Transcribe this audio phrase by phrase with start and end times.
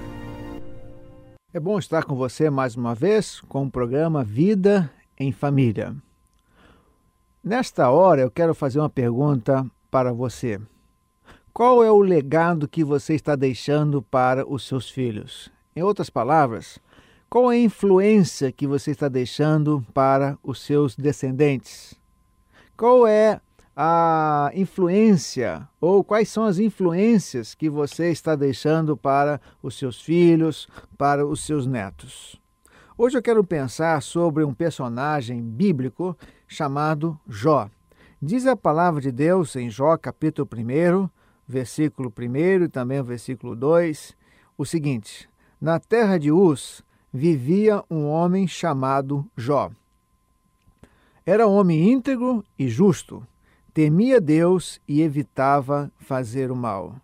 [1.53, 4.89] É bom estar com você mais uma vez com o programa Vida
[5.19, 5.93] em Família.
[7.49, 10.61] Nesta hora eu quero fazer uma pergunta para você.
[11.51, 15.51] Qual é o legado que você está deixando para os seus filhos?
[15.75, 16.77] Em outras palavras,
[17.27, 21.95] qual é a influência que você está deixando para os seus descendentes?
[22.77, 23.41] Qual é
[23.75, 30.67] a influência ou quais são as influências que você está deixando para os seus filhos,
[30.99, 32.39] para os seus netos?
[33.01, 37.69] Hoje eu quero pensar sobre um personagem bíblico chamado Jó.
[38.21, 41.09] Diz a palavra de Deus em Jó, capítulo 1,
[41.47, 44.17] versículo 1 e também o versículo 2,
[44.57, 45.29] o seguinte:
[45.61, 46.83] Na terra de Uz
[47.13, 49.71] vivia um homem chamado Jó.
[51.25, 53.25] Era homem íntegro e justo,
[53.73, 56.97] temia Deus e evitava fazer o mal.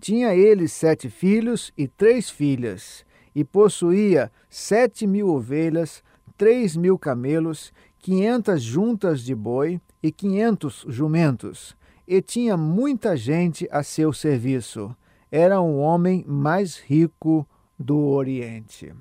[0.00, 3.05] Tinha ele sete filhos e três filhas,
[3.36, 6.02] e possuía sete mil ovelhas,
[6.38, 11.76] três mil camelos quinhentas juntas de boi e quinhentos jumentos,
[12.08, 14.96] e tinha muita gente a seu serviço.
[15.30, 17.46] Era um homem mais rico
[17.78, 18.94] do Oriente.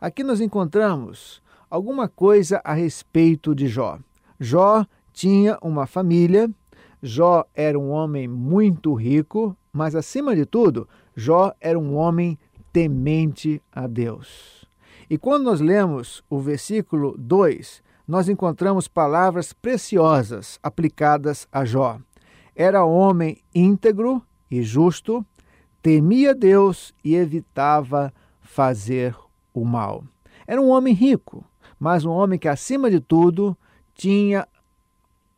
[0.00, 1.40] Aqui nós encontramos
[1.70, 4.00] alguma coisa a respeito de Jó.
[4.40, 6.50] Jó tinha uma família,
[7.00, 12.36] Jó era um homem muito rico, mas acima de tudo, Jó era um homem
[12.78, 14.64] temente a Deus.
[15.10, 21.98] E quando nós lemos o versículo 2, nós encontramos palavras preciosas aplicadas a Jó.
[22.54, 25.26] Era homem íntegro e justo,
[25.82, 29.12] temia Deus e evitava fazer
[29.52, 30.04] o mal.
[30.46, 31.44] Era um homem rico,
[31.80, 33.58] mas um homem que, acima de tudo,
[33.92, 34.46] tinha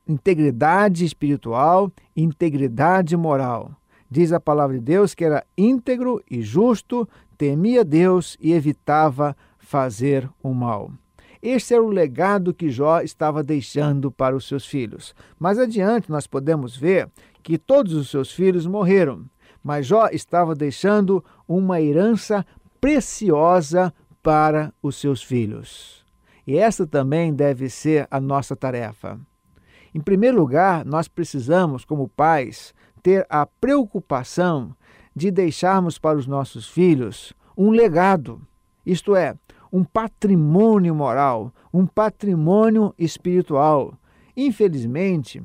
[0.06, 3.74] integridade espiritual, integridade moral.
[4.10, 7.08] Diz a palavra de Deus que era íntegro e justo,
[7.40, 10.92] temia Deus e evitava fazer o mal.
[11.40, 15.14] Este era o legado que Jó estava deixando para os seus filhos.
[15.38, 17.08] Mais adiante, nós podemos ver
[17.42, 19.24] que todos os seus filhos morreram,
[19.64, 22.44] mas Jó estava deixando uma herança
[22.78, 23.90] preciosa
[24.22, 26.04] para os seus filhos.
[26.46, 29.18] E essa também deve ser a nossa tarefa.
[29.94, 34.76] Em primeiro lugar, nós precisamos, como pais, ter a preocupação
[35.14, 38.40] de deixarmos para os nossos filhos um legado,
[38.86, 39.34] isto é,
[39.72, 43.94] um patrimônio moral, um patrimônio espiritual.
[44.36, 45.42] Infelizmente,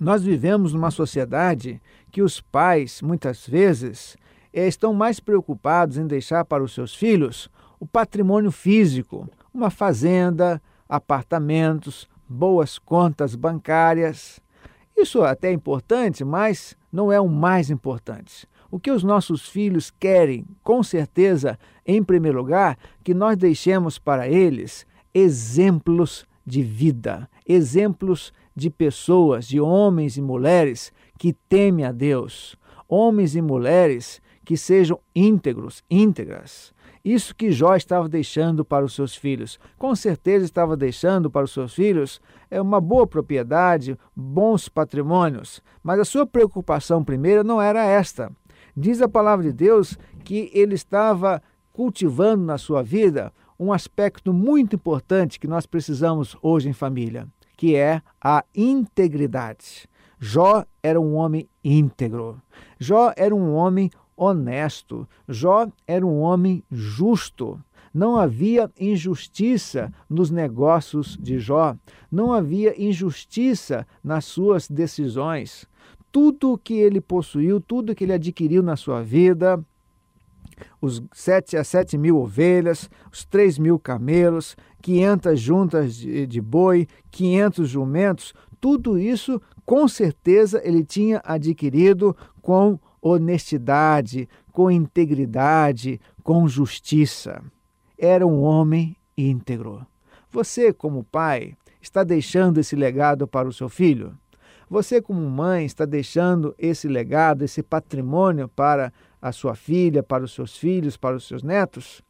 [0.00, 1.80] nós vivemos numa sociedade
[2.10, 4.16] que os pais, muitas vezes,
[4.52, 10.62] eh, estão mais preocupados em deixar para os seus filhos o patrimônio físico, uma fazenda,
[10.88, 14.40] apartamentos, boas contas bancárias.
[14.96, 18.46] Isso até é importante, mas não é o mais importante.
[18.72, 24.26] O que os nossos filhos querem, com certeza, em primeiro lugar, que nós deixemos para
[24.26, 32.56] eles exemplos de vida, exemplos de pessoas, de homens e mulheres que temem a Deus,
[32.88, 36.72] homens e mulheres que sejam íntegros, íntegras.
[37.04, 39.58] Isso que Jó estava deixando para os seus filhos.
[39.76, 45.98] Com certeza estava deixando para os seus filhos é uma boa propriedade, bons patrimônios, mas
[45.98, 48.30] a sua preocupação primeira não era esta.
[48.76, 51.42] Diz a palavra de Deus que ele estava
[51.72, 57.76] cultivando na sua vida um aspecto muito importante que nós precisamos hoje em família, que
[57.76, 59.88] é a integridade.
[60.18, 62.40] Jó era um homem íntegro.
[62.78, 65.08] Jó era um homem honesto.
[65.28, 67.60] Jó era um homem justo.
[67.92, 71.76] Não havia injustiça nos negócios de Jó.
[72.10, 75.66] Não havia injustiça nas suas decisões.
[76.10, 79.62] Tudo que ele possuiu, tudo que ele adquiriu na sua vida,
[80.80, 86.86] os sete a sete mil ovelhas, os três mil camelos, quinhentas juntas de, de boi,
[87.10, 97.42] quinhentos jumentos, tudo isso com certeza ele tinha adquirido com honestidade, com integridade, com justiça.
[98.04, 99.86] Era um homem íntegro.
[100.28, 104.18] Você, como pai, está deixando esse legado para o seu filho?
[104.68, 110.34] Você, como mãe, está deixando esse legado, esse patrimônio para a sua filha, para os
[110.34, 112.02] seus filhos, para os seus netos?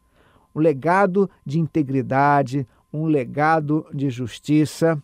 [0.55, 4.99] Um legado de integridade, um legado de justiça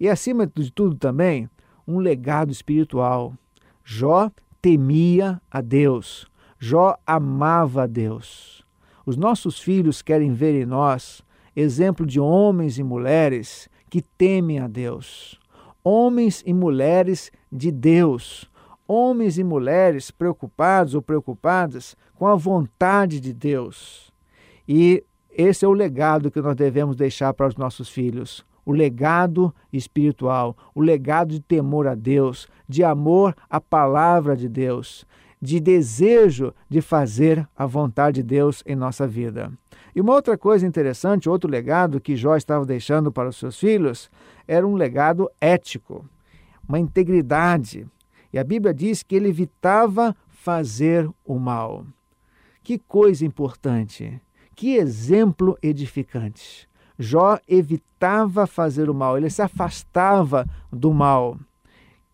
[0.00, 1.50] e, acima de tudo, também
[1.86, 3.34] um legado espiritual.
[3.84, 4.30] Jó
[4.62, 6.26] temia a Deus.
[6.58, 8.59] Jó amava a Deus.
[9.04, 11.22] Os nossos filhos querem ver em nós
[11.54, 15.38] exemplo de homens e mulheres que temem a Deus.
[15.82, 18.50] Homens e mulheres de Deus.
[18.86, 24.12] Homens e mulheres preocupados ou preocupadas com a vontade de Deus.
[24.68, 29.54] E esse é o legado que nós devemos deixar para os nossos filhos o legado
[29.72, 35.04] espiritual, o legado de temor a Deus, de amor à palavra de Deus,
[35.40, 39.50] de desejo de fazer a vontade de Deus em nossa vida.
[39.94, 44.10] E uma outra coisa interessante, outro legado que Jó estava deixando para os seus filhos,
[44.46, 46.06] era um legado ético,
[46.68, 47.86] uma integridade.
[48.32, 51.84] E a Bíblia diz que ele evitava fazer o mal.
[52.62, 54.20] Que coisa importante,
[54.54, 56.68] que exemplo edificante.
[56.98, 61.38] Jó evitava fazer o mal, ele se afastava do mal.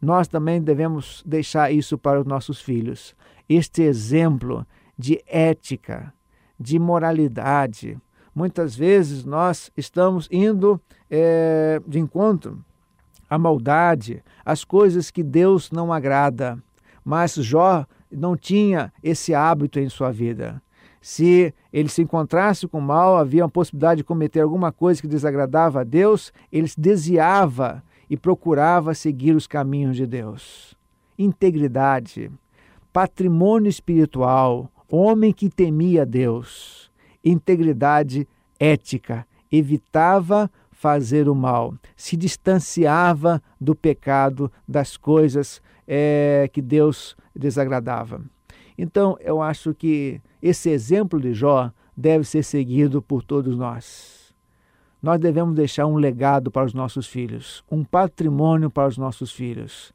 [0.00, 3.14] Nós também devemos deixar isso para os nossos filhos.
[3.48, 4.66] Este exemplo
[4.98, 6.12] de ética,
[6.58, 7.98] de moralidade.
[8.34, 12.62] Muitas vezes nós estamos indo é, de encontro
[13.28, 16.58] à maldade, às coisas que Deus não agrada.
[17.04, 20.62] Mas Jó não tinha esse hábito em sua vida.
[21.00, 25.06] Se ele se encontrasse com o mal, havia a possibilidade de cometer alguma coisa que
[25.06, 30.76] desagradava a Deus, ele se desviava e procurava seguir os caminhos de Deus.
[31.19, 32.31] Integridade,
[32.93, 36.91] patrimônio espiritual, homem que temia Deus,
[37.25, 47.17] integridade ética, evitava fazer o mal, se distanciava do pecado, das coisas é, que Deus
[47.35, 48.23] desagradava.
[48.79, 54.25] Então, eu acho que esse exemplo de Jó deve ser seguido por todos nós.
[55.02, 59.93] Nós devemos deixar um legado para os nossos filhos, um patrimônio para os nossos filhos,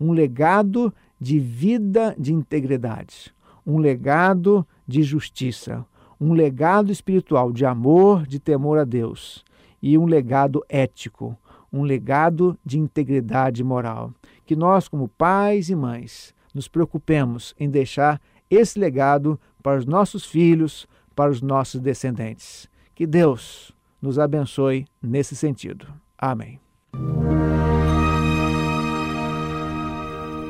[0.00, 3.34] um legado de vida de integridade,
[3.66, 5.84] um legado de justiça,
[6.20, 9.44] um legado espiritual de amor, de temor a Deus
[9.82, 11.36] e um legado ético,
[11.72, 14.12] um legado de integridade moral.
[14.44, 20.24] Que nós, como pais e mães, nos preocupemos em deixar esse legado para os nossos
[20.24, 22.68] filhos, para os nossos descendentes.
[22.94, 25.86] Que Deus nos abençoe nesse sentido.
[26.18, 26.60] Amém.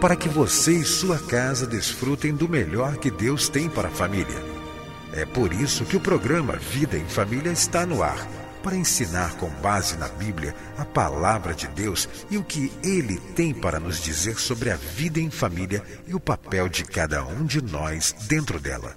[0.00, 4.36] Para que você e sua casa desfrutem do melhor que Deus tem para a família.
[5.12, 8.28] É por isso que o programa Vida em Família está no ar
[8.62, 13.54] para ensinar com base na Bíblia a palavra de Deus e o que ele tem
[13.54, 17.62] para nos dizer sobre a vida em família e o papel de cada um de
[17.62, 18.96] nós dentro dela.